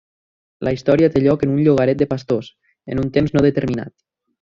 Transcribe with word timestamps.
La 0.67 0.73
història 0.77 1.09
té 1.17 1.21
lloc 1.27 1.45
en 1.49 1.53
un 1.57 1.61
llogaret 1.67 2.01
de 2.03 2.09
pastors, 2.17 2.51
en 2.95 3.07
un 3.07 3.17
temps 3.19 3.41
no 3.41 3.49
determinat. 3.51 3.99